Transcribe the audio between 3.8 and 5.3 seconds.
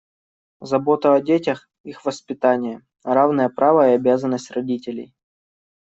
и обязанность родителей.